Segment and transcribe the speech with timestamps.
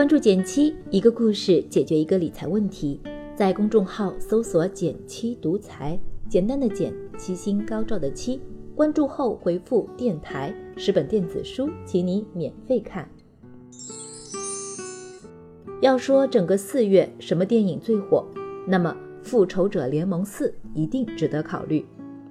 [0.00, 2.98] 关注减七，一个故事解决一个理财问题。
[3.36, 8.40] 在公众号搜索“减七独裁，简单的减，七星高照的七。
[8.74, 13.06] 关注后回复“电台”，十本电子书，请你免费看。
[15.82, 18.26] 要说整个四月什么电影最火，
[18.66, 21.84] 那么《复仇者联盟四》一定值得考虑。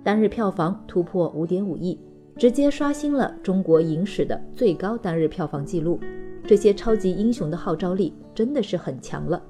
[0.03, 1.99] 单日票房突破五点五亿，
[2.35, 5.99] 直接刷新了中国影史的最高单日票房纪录。
[6.45, 9.41] 这些超级英雄的号召力真的是很强了。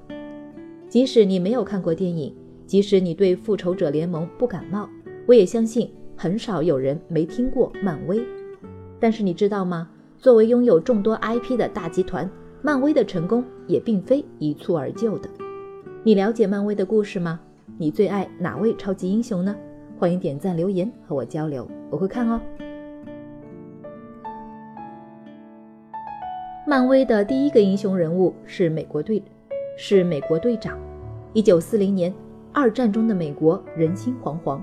[0.88, 2.34] 即使你没有看过电影，
[2.66, 4.88] 即使你对复仇者联盟不感冒，
[5.26, 8.20] 我也相信很少有人没听过漫威。
[8.98, 9.88] 但是你知道吗？
[10.18, 15.30] 作为拥有众多 IP 的大集团，漫威的成功也并非一蹴而就的。
[16.02, 17.40] 你了解漫威的故事吗？
[17.78, 19.56] 你最爱哪位超级英雄呢？
[19.98, 22.40] 欢迎点赞留言和我交流，我会看哦。
[26.70, 29.20] 漫威的第一个英雄人物是美国队，
[29.76, 30.78] 是美国队长。
[31.32, 32.14] 一九四零年，
[32.52, 34.60] 二战中的美国人心惶惶，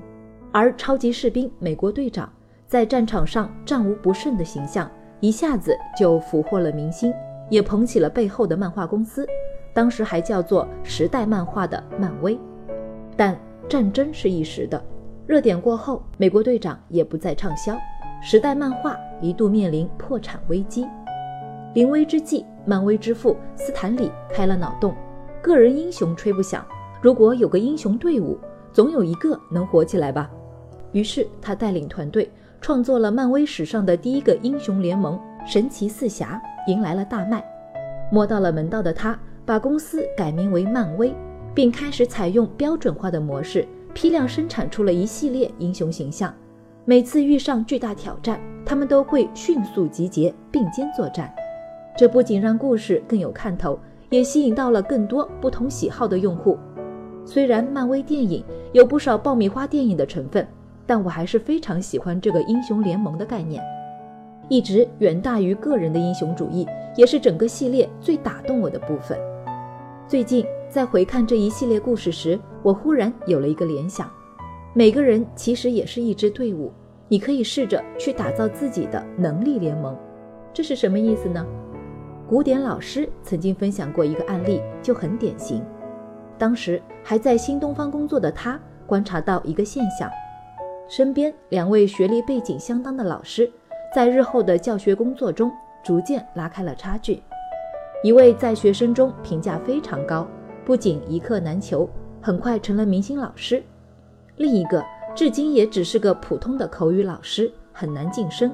[0.54, 2.32] 而超级士兵美国队长
[2.66, 7.14] 在战场上战无不胜的形象，一下子就俘获了民心，
[7.50, 9.28] 也捧起了背后的漫画公司，
[9.74, 12.40] 当时还叫做时代漫画的漫威。
[13.18, 14.82] 但战争是一时的，
[15.26, 17.78] 热点过后，美国队长也不再畅销，
[18.24, 20.88] 时代漫画一度面临破产危机。
[21.73, 24.96] 临危之际，漫威之父斯坦李开了脑洞：
[25.42, 26.66] 个人英雄吹不响，
[27.02, 28.38] 如果有个英雄队伍，
[28.73, 30.30] 总有一个能火起来吧。
[30.92, 37.45] 于是他带领团队创作了漫威史上的第一个英雄联盟——神奇四侠，迎来了大卖。
[38.12, 41.14] 摸到了门道的他，把公司改名为漫威，
[41.54, 46.34] 并开始采用标准化的模式，批量生产出了一系列英雄形象。
[46.86, 51.32] 每次遇上巨大挑战，他们都会迅速集结，并肩作战。
[51.98, 53.80] 这不仅让故事更有看头，
[54.12, 56.55] 也吸引到了更多不同喜好的用户。
[57.26, 60.48] 虽然漫威电影有不少爆米花电影的成分，
[60.86, 63.64] 但我还是非常喜欢这个英雄联盟的概念，
[64.48, 69.17] 一直远大于个人的英雄主义，也是整个系列最打动我的部分。
[70.08, 74.08] 最近在回看这一系列故事时，我忽然有了一个联想：
[74.76, 76.72] 每个人其实也是一支队伍，
[77.08, 79.98] 你可以试着去打造自己的能力联盟。
[80.54, 81.45] 这是什么意思呢？
[82.27, 85.64] 古典老师曾经分享过一个案例，就很典型。
[86.38, 90.11] 当时还在新东方工作的他，观察到一个现象：
[90.89, 93.49] 身边两位学历背景相当的老师，
[93.95, 95.49] 在日后的教学工作中
[95.82, 97.23] 逐渐拉开了差距。
[98.04, 100.27] 一位在学生中评价非常高，
[100.66, 101.89] 不仅一课难求，
[102.21, 103.61] 很快成了明星老师；
[104.36, 104.83] 另一个
[105.16, 108.54] 至今也只是个普通的口语老师，很难晋升。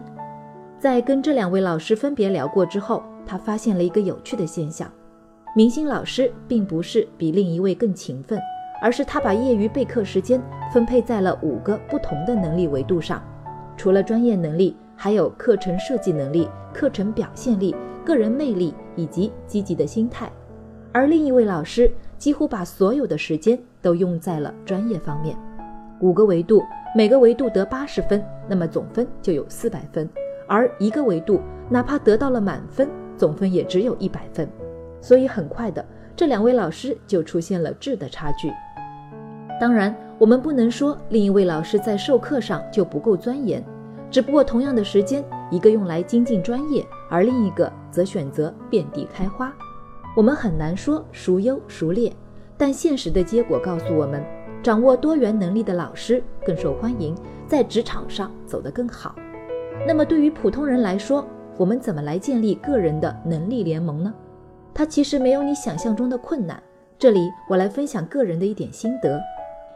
[0.77, 4.91] 在跟这两位老师分别聊过之后，他发现了一个有趣的现象：
[5.55, 8.39] 明星老师并不是比另一位更勤奋，
[8.81, 10.41] 而是他把业余备课时间
[10.73, 13.23] 分配在了五个不同的能力维度上。
[13.75, 17.75] 除了专业能力，还有课程设计能力、课程表现力、
[18.05, 20.31] 个人魅力以及积极的心态。
[20.91, 25.35] 而另一位老师几乎把所有的时间都用在了专业方面。
[26.01, 26.61] 五个维度，
[26.95, 30.07] 每个维度得八十分，那么总分就有四百分。
[30.47, 31.39] 而一个维度，
[31.69, 32.87] 哪怕得到了满分。
[33.17, 34.47] 总分也只有一百分，
[35.01, 35.85] 所以很快的，
[36.15, 38.51] 这两位老师就出现了质的差距。
[39.59, 43.63] 当然，我们不能说另一位老师在授课上就不够钻研，
[44.09, 49.53] 只不过同样的时间，一个用来精进专业，而另一个则选择遍地开花。
[50.15, 52.11] 我们很难说孰优孰劣，
[52.57, 54.23] 但现实的结果告诉我们，
[54.61, 57.15] 掌握多元能力的老师更受欢迎，
[57.47, 59.15] 在职场上走得更好。
[59.87, 61.25] 那么对于普通人来说，
[61.55, 64.11] 我们怎么来建立个人的能力联盟呢？
[64.73, 66.61] 它其实没有你想象中的困难。
[66.97, 69.21] 这里我来分享个人的一点心得。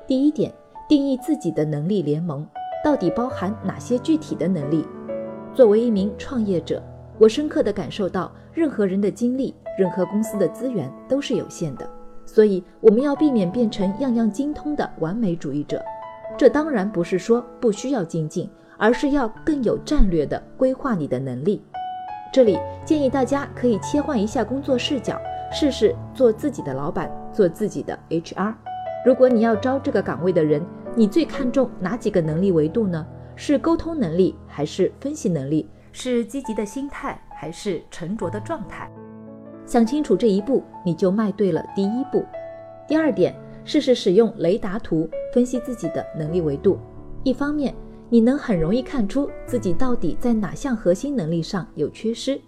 [0.08, 0.52] 第一点，
[0.90, 2.48] 定义自己的能力联盟
[2.84, 4.88] 到底包含哪些具体的能力？
[5.54, 6.82] 作为一名创业者，
[7.20, 11.88] 我深刻地感受到，任何人的精力、任何公司的资源都是有限的，
[12.26, 15.80] 所以我们要避免变成样样精通的完美主义者。
[16.36, 18.50] 这当然不是说不需要精进。
[18.80, 21.60] 而是要更有战略的规划你的能力。
[22.38, 22.56] 这里
[22.86, 25.20] 建议大家可以切换一下工作视角，
[25.52, 28.54] 试试做自己的老板，做自己的 HR。
[29.04, 30.64] 如果你要招这个岗位的人，
[30.96, 33.04] 你最看重哪几个能力维度呢？
[33.36, 35.68] 是沟通能力，还是分析能力？
[35.92, 38.88] 是积极的心态，还是沉着的状态？
[39.66, 42.24] 想清楚这一步，你就迈对了第一步。
[42.88, 43.34] 第二点，
[43.66, 46.78] 试试使用雷达图分析自己的能力维度。
[47.24, 47.74] 一方面，
[48.10, 52.40] 你能很容易看出自己到底在哪项核心能力上有缺失。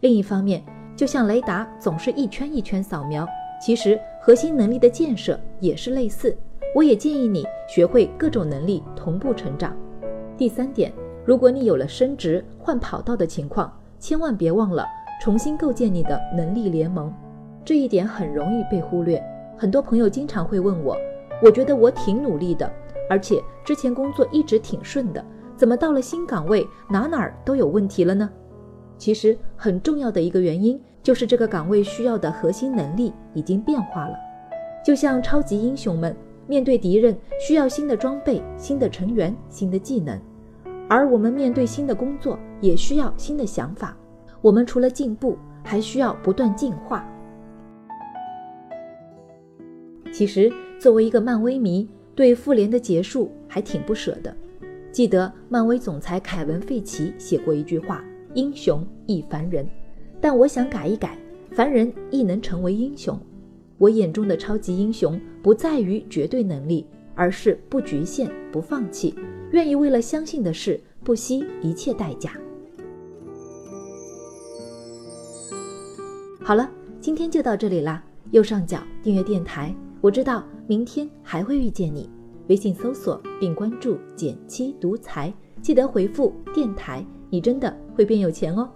[0.00, 0.62] 另一方面，
[0.94, 3.26] 就像雷达总是一圈一圈扫描，
[3.64, 6.36] 其实核心能力的建设也是类似。
[6.74, 9.74] 我也建议你学会各种能力同步成长。
[10.36, 10.92] 第三点，
[11.24, 14.84] 如果你有了升职换跑道的情况，千万别忘了
[15.22, 17.10] 重新构建你的能力联盟。
[17.64, 19.22] 这一点很容易被忽略。
[19.56, 20.94] 很多朋友经常会问我，
[21.42, 22.70] 我觉得我挺努力的，
[23.08, 25.24] 而且之前工作一直挺顺的，
[25.56, 28.28] 怎么到了新岗位哪哪儿都有问题了呢？
[28.98, 34.16] 其实很重要的一个原因就是这个岗位需要的核心能力已经变化了。
[34.84, 36.16] 就像超级英雄们
[36.46, 40.18] 面对敌人需要新的装备、新的成员、新的技能，
[40.88, 43.96] 而我们面对新的工作也需要新的想法。
[44.40, 47.04] 我们除了进步，还需要不断进化。
[50.12, 54.34] 其实作为一个漫威迷，对复联的结束还挺不舍的。
[54.90, 58.02] 记得漫威总裁凯文·费奇写过一句话。
[58.34, 59.66] 英雄亦凡人，
[60.20, 61.18] 但我想改一改，
[61.52, 63.18] 凡人亦能成为英雄。
[63.78, 66.84] 我眼中的超级英雄不在于绝对能力，
[67.14, 69.14] 而是不局限、不放弃，
[69.52, 72.32] 愿意为了相信的事不惜一切代价。
[76.42, 76.70] 好了，
[77.00, 78.04] 今天就到这里啦。
[78.32, 82.08] 右上角订阅电台，我知道明天还会遇见你。
[82.48, 87.04] 微信搜索并关注“减七独裁，记得回复“电台”。
[87.28, 88.68] 你真的会变有钱哦。